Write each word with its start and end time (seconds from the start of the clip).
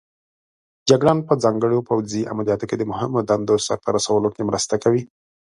جګړن 0.89 1.17
په 1.27 1.33
ځانګړو 1.43 1.85
پوځي 1.89 2.21
عملیاتو 2.31 2.67
کې 2.69 2.75
د 2.77 2.83
مهمو 2.91 3.19
دندو 3.29 3.55
سرته 3.65 3.89
رسولو 3.97 4.29
کې 4.35 4.47
مرسته 4.49 4.75
کوي. 4.83 5.01